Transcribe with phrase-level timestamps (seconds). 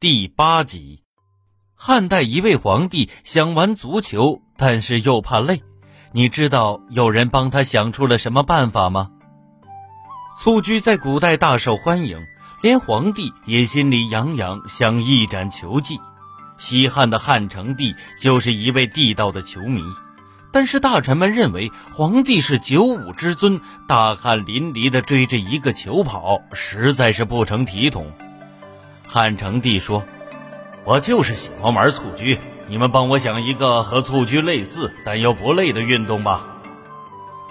[0.00, 1.02] 第八集，
[1.74, 5.62] 汉代一位皇帝想玩足球，但是又怕累。
[6.12, 9.10] 你知道有人帮他想出了什么办法吗？
[10.38, 12.18] 蹴鞠在古代大受欢迎，
[12.62, 16.00] 连皇帝也心里痒痒，想一展球技。
[16.56, 19.82] 西汉的汉成帝就是一位地道的球迷，
[20.50, 28.10] 但是大臣们认为皇帝是九五之尊，大汗淋漓地追着一个球跑，实在是不成体统。
[29.12, 30.04] 汉成帝说
[30.86, 32.38] ：“我就是喜欢玩蹴鞠，
[32.68, 36.46] 你们帮我想一个和蹴鞠类似但又不累的运动吧。”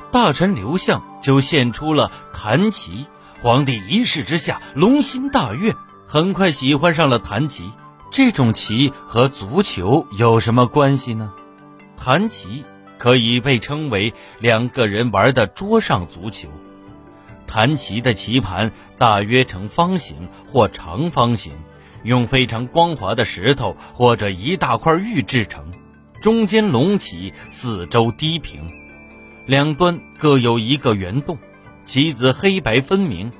[0.09, 3.07] 大臣刘向就献出了弹棋，
[3.41, 5.75] 皇帝一试之下龙心大悦，
[6.07, 7.73] 很快喜欢上了弹棋。
[8.09, 11.33] 这种棋和足球有什么关系呢？
[11.97, 12.63] 弹棋
[12.97, 16.47] 可以被称为两个人玩的桌上足球。
[17.49, 20.15] 弹棋的棋盘大约呈方形
[20.47, 21.51] 或长方形，
[22.03, 25.65] 用非常光滑的石头或者一大块玉制成，
[26.21, 28.61] 中间隆起，四周低平，
[29.47, 31.39] 两端各有一个圆洞，
[31.85, 33.31] 棋子黑白分明，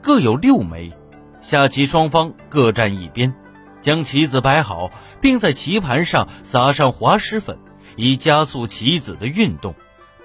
[0.00, 0.90] 各有六枚，
[1.42, 3.34] 下棋双方各站一边，
[3.82, 7.58] 将棋子摆好，并在棋盘上撒上滑石粉，
[7.96, 9.74] 以加速棋子的运动。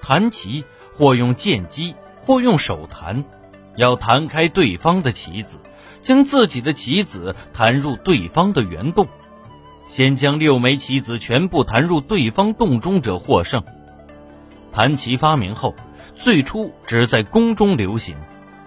[0.01, 1.95] 弹棋或用剑击。
[2.25, 3.23] 或用手弹，
[3.75, 5.59] 要弹开对方的棋子，
[6.01, 9.07] 将自己的棋子弹入对方的圆洞。
[9.87, 13.63] 先将六枚棋子全部弹入对方洞中者获胜。
[14.71, 15.75] 弹棋发明后，
[16.15, 18.15] 最初只在宫中流行，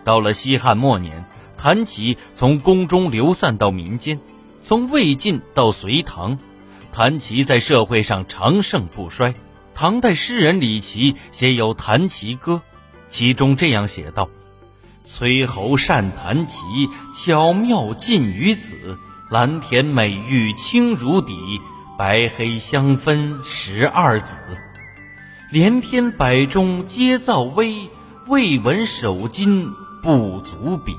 [0.05, 1.25] 到了西汉末年，
[1.57, 4.19] 弹棋从宫中流散到民间。
[4.63, 6.39] 从魏晋到隋唐，
[6.93, 9.35] 弹棋在社会上长盛不衰。
[9.75, 12.55] 唐代诗人李颀写有《弹棋歌》。
[13.09, 14.29] 其中这样写道
[15.05, 16.59] ：“崔侯善弹棋，
[17.15, 18.99] 巧妙尽于此。
[19.31, 21.61] 蓝田美玉清如底，
[21.99, 24.37] 白黑相分十二子。
[25.51, 27.91] 连篇百中皆造微，
[28.27, 29.73] 未闻手金
[30.03, 30.95] 不足比。”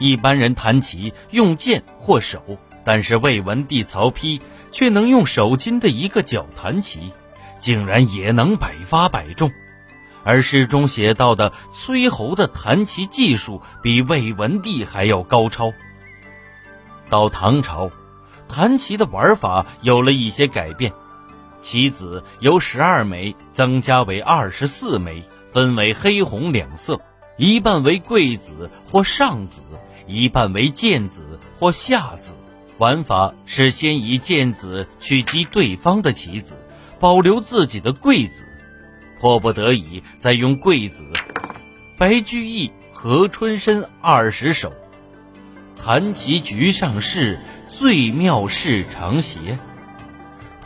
[0.00, 4.40] 一般人弹棋用剑或手，但是魏文帝曹丕
[4.72, 7.12] 却能用手金的一个脚弹棋，
[7.60, 9.52] 竟然也能百发百中。
[10.24, 15.72] 而诗中写到的崔侯的弹棋技术比魏文帝还要高超。
[17.10, 17.90] 到唐朝，
[18.48, 20.92] 弹棋的玩法有了一些改变，
[21.60, 25.22] 棋子由十二枚增加为二十四枚，
[25.52, 27.00] 分为黑红两色，
[27.36, 29.60] 一半为贵子或上子，
[30.06, 32.34] 一半为贱子或下子。
[32.78, 36.56] 玩法是先以贱子去击对方的棋子，
[36.98, 38.46] 保留自己的贵子。
[39.22, 41.04] 迫不得已，再用桂子、
[41.96, 44.72] 白居易、何春申二十首，
[45.80, 47.38] 弹棋局上士，
[47.68, 49.60] 最妙是长斜。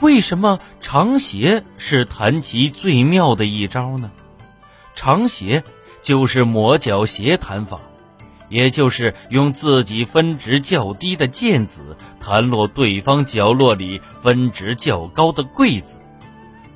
[0.00, 4.10] 为什么长斜是弹棋最妙的一招呢？
[4.94, 5.62] 长斜
[6.00, 7.78] 就是磨角斜弹法，
[8.48, 16.00] 也就是用自己分值较低的剑子弹落对方角落里分值较高的桂子，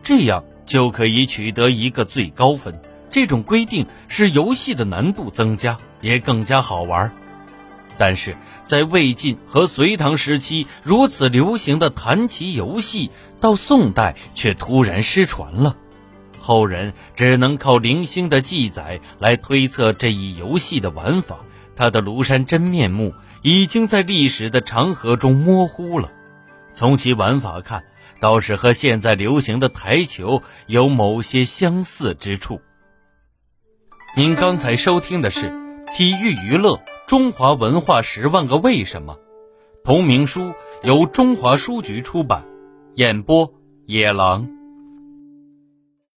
[0.03, 0.45] 这样。
[0.65, 2.81] 就可以取得一个最高分。
[3.11, 7.13] 这种规定使游戏的难度增加，也更加好玩。
[7.99, 13.11] 但是在魏晋和隋唐时期如此流行的弹棋游戏，
[13.41, 15.77] 到宋代却突然失传了。
[16.39, 21.41] 后人只能靠零星的记载来推测这一游戏的玩法，
[21.77, 26.11] 它的庐山真面目已经在历史的长河中模糊了。
[26.73, 27.85] 从其玩法看。
[28.21, 32.61] 倒是和现在流行的台球有某些相似之处。
[34.17, 35.51] 您刚才收听的是
[35.97, 39.15] 《体育娱乐中华文化十万个为什么》，
[39.85, 42.45] 同名书由中华书局出版，
[42.95, 43.53] 演播
[43.87, 44.60] 野狼。